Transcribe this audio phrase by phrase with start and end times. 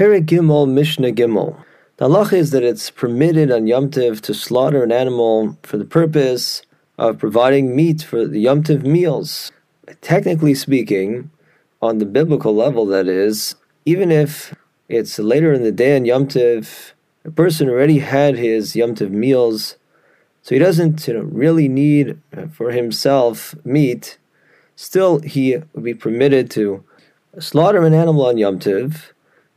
[0.00, 1.62] Perek Gimel Mishnah Gimel.
[1.98, 5.84] The halacha is that it's permitted on Yom Tiv to slaughter an animal for the
[5.84, 6.62] purpose
[6.96, 9.52] of providing meat for the Yom Tiv meals.
[10.00, 11.30] Technically speaking,
[11.82, 14.54] on the biblical level, that is, even if
[14.88, 16.94] it's later in the day on Yom Tiv,
[17.26, 19.76] a person already had his Yom Tiv meals,
[20.40, 24.16] so he doesn't you know, really need uh, for himself meat,
[24.76, 26.82] still he would be permitted to
[27.38, 29.12] slaughter an animal on Yom Tiv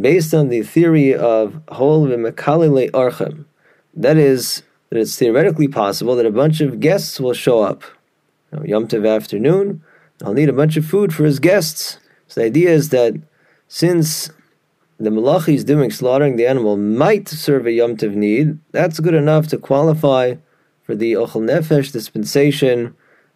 [0.00, 3.44] based on the theory of hol v'mekalile archem.
[3.94, 7.82] That is, that it's theoretically possible that a bunch of guests will show up.
[8.52, 9.82] You Yom Tov afternoon,
[10.24, 11.98] I'll need a bunch of food for his guests.
[12.28, 13.14] So the idea is that
[13.68, 14.30] since
[14.98, 19.14] the malachi is doing slaughtering the animal might serve a Yom Tov need, that's good
[19.14, 20.36] enough to qualify
[20.82, 22.94] for the Ochel Nefesh dispensation.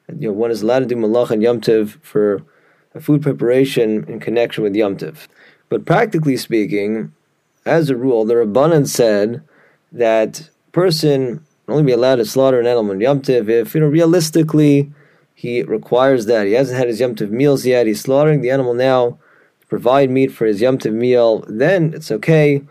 [0.09, 2.43] You know, one is allowed to do malach and Yom Tov for
[2.95, 5.27] a food preparation in connection with Yom Tov.
[5.71, 7.15] But practically speaking,
[7.65, 9.43] as a rule, the Rabbanan said
[9.93, 13.87] that person only be allowed to slaughter an animal on Yom Tov if, you know,
[13.87, 14.91] realistically
[15.35, 16.47] he requires that.
[16.49, 17.87] He hasn't had his Yom Tov meals yet.
[17.87, 19.19] He's slaughtering the animal now
[19.61, 21.45] to provide meat for his Yom Tov meal.
[21.49, 22.63] Then it's okay.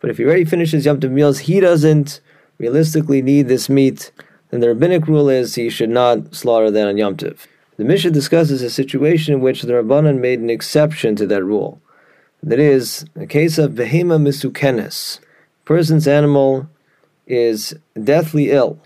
[0.00, 2.20] But if he already finishes Yom Tov meals, he doesn't
[2.56, 4.10] realistically need this meat.
[4.50, 7.46] Then the rabbinic rule is he should not slaughter that on Yom Tov.
[7.76, 11.80] The Mishnah discusses a situation in which the Rabbanan made an exception to that rule.
[12.42, 15.18] That is, a case of behema misukenes.
[15.64, 16.68] Person's animal
[17.26, 18.80] is deathly ill.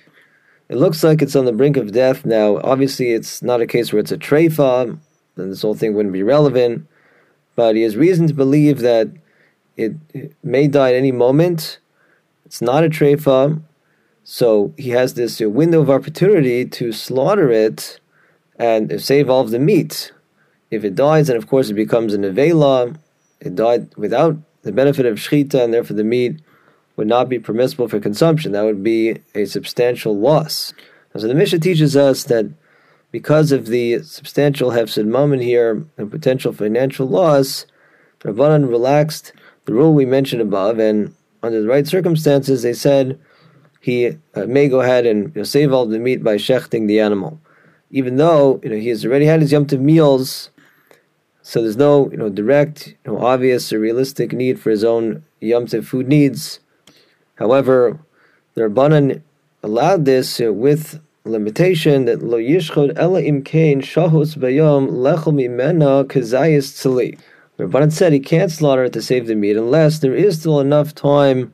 [0.69, 2.59] It looks like it's on the brink of death now.
[2.65, 4.99] Obviously, it's not a case where it's a treifa,
[5.37, 6.87] then this whole thing wouldn't be relevant.
[7.55, 9.11] But he has reason to believe that
[9.77, 11.79] it, it may die at any moment.
[12.47, 13.61] It's not a treifa,
[14.25, 18.01] so he has this uh, window of opportunity to slaughter it
[18.57, 20.13] and save all of the meat.
[20.71, 22.97] If it dies, then of course it becomes an avela,
[23.45, 26.41] it died without the benefit of shechita, and therefore the meat
[26.97, 28.53] would not be permissible for consumption.
[28.53, 30.73] That would be a substantial loss.
[31.17, 32.51] so the Mishnah teaches us that
[33.11, 37.67] because of the substantial hefsed mamon here and potential financial loss,
[38.21, 39.33] Rabbanan relaxed
[39.65, 43.19] the rule we mentioned above, and under the right circumstances, they said
[43.81, 47.01] he uh, may go ahead and you know, save all the meat by shechting the
[47.01, 47.41] animal,
[47.91, 50.51] even though you know he has already had his yom meals
[51.43, 55.67] so there's no, you know, direct, know, obvious or realistic need for his own Yom
[55.67, 56.61] food needs.
[57.35, 57.99] However,
[58.55, 59.23] the Rabbanan
[59.63, 67.19] allowed this with limitation that lo yishchod ela imkain shahus bayom lechel mimena kazayis tzali.
[67.57, 70.61] The Rabbanan said he can't slaughter it to save the meat unless there is still
[70.61, 71.53] enough time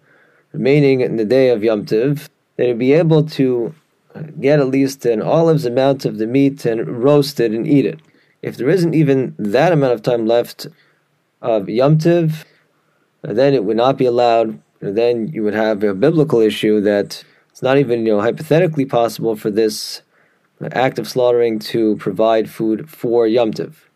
[0.53, 2.29] remaining in the day of Yom that
[2.59, 3.75] he'd be able to
[4.41, 8.01] get at least an olive's amount of the meat and roast it and eat it
[8.49, 10.67] if there isn't even that amount of time left
[11.43, 12.47] of Yom Tiv,
[13.23, 14.61] then it would not be allowed.
[14.81, 19.37] Then you would have a biblical issue that it's not even you know hypothetically possible
[19.37, 20.03] for this
[20.73, 23.91] act of slaughtering to provide food for Yom Tiv.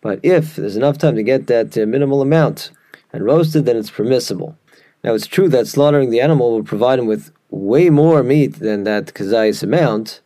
[0.00, 2.70] But if there's enough time to get that uh, minimal amount
[3.12, 4.56] and roasted, then it's permissible.
[5.02, 8.84] Now it's true that slaughtering the animal will provide him with way more meat than
[8.84, 10.20] that kazayis amount,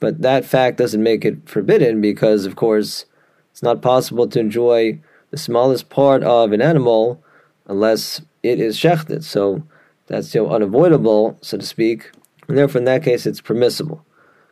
[0.00, 3.04] but that fact doesn't make it forbidden because, of course,
[3.50, 5.00] it's not possible to enjoy
[5.30, 7.22] the smallest part of an animal
[7.66, 9.24] unless it is shechted.
[9.24, 9.64] So
[10.06, 12.10] that's know, unavoidable, so to speak.
[12.46, 14.04] And therefore, in that case, it's permissible.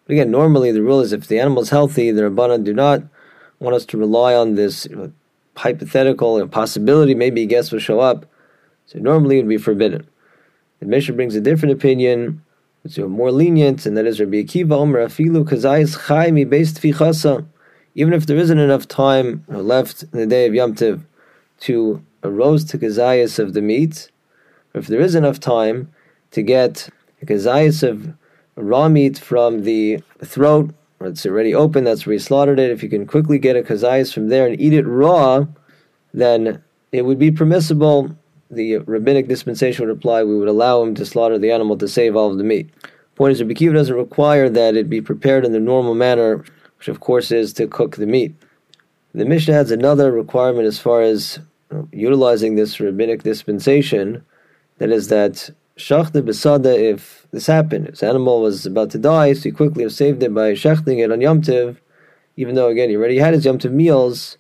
[0.05, 3.03] But again, normally the rule is if the animal is healthy, the Rabbanan do not
[3.59, 5.13] want us to rely on this you know,
[5.57, 8.27] hypothetical you possibility maybe a guest will show up.
[8.87, 10.07] So normally it would be forbidden.
[10.81, 12.43] The Mishnah brings a different opinion
[12.87, 17.45] it's more lenient, and that is Rabbi Akiva Omer Afilu Kazayis Chai Mi Beis Tfichasa.
[17.97, 21.05] Even if there isn't enough time left in the day of Yom Tiv
[21.61, 24.13] to roast the kazayas of the meat,
[24.73, 25.91] if there is enough time
[26.31, 26.89] to get
[27.21, 28.15] a of
[28.55, 32.89] raw meat from the throat, it's already open, that's where he slaughtered it, if you
[32.89, 35.45] can quickly get a kazayas from there and eat it raw,
[36.15, 38.17] then it would be permissible
[38.51, 42.17] the rabbinic dispensation would apply, we would allow him to slaughter the animal to save
[42.17, 42.71] all of the meat.
[43.15, 46.45] Point is, Rabbi Akiva doesn't require that it be prepared in the normal manner,
[46.79, 48.35] which of course is to cook the meat.
[49.15, 51.39] The Mishnah adds another requirement as far as
[51.93, 54.25] utilizing this rabbinic dispensation,
[54.79, 59.45] that is that shachta besada, if this happened, his animal was about to die, so
[59.45, 61.81] he quickly saved it by shechting it on Yom Tiv,
[62.37, 64.37] even though again he already had his Yom Tiv meals,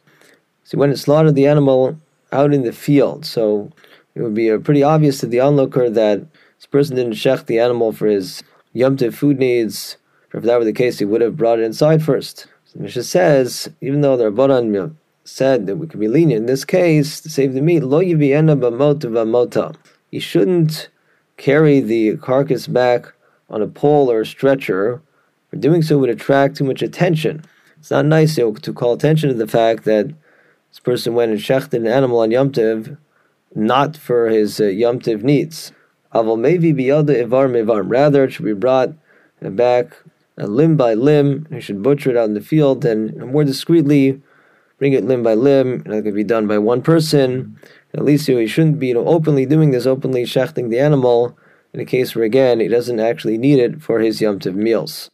[0.64, 1.98] so he went and slaughtered the animal
[2.32, 3.24] out in the field.
[3.24, 3.72] So
[4.16, 6.20] it would be pretty obvious to the onlooker that
[6.56, 8.42] this person didn't shech the animal for his
[8.72, 9.98] Yom food needs.
[10.32, 12.46] If that were the case, he would have brought it inside first.
[12.64, 16.64] So Mishnah says, even though the Rabbanan said that we could be lenient in this
[16.64, 17.82] case to save the meat.
[17.82, 18.00] Lo
[19.24, 19.72] mota.
[20.10, 20.88] You shouldn't
[21.36, 23.12] carry the carcass back
[23.50, 25.02] on a pole or a stretcher.
[25.50, 27.44] For doing so would attract too much attention.
[27.78, 30.06] It's not nice you know, to call attention to the fact that
[30.70, 32.96] this person went and shechted an animal on Yom Tiv,
[33.56, 35.72] not for his uh, Yom needs.
[36.14, 37.82] Aval mevi biyada ivar mevar.
[37.84, 38.90] Rather, it should be brought
[39.40, 39.96] back
[40.38, 41.46] uh, limb by limb.
[41.50, 44.22] You should butcher it out in the field and more discreetly
[44.78, 45.82] bring it limb by limb.
[45.86, 47.58] It could be done by one person.
[47.94, 51.36] At least he shouldn't be you know, openly doing this, openly shechting the animal
[51.72, 55.10] in a case where again he doesn't actually need it for his Yom Tiv meals.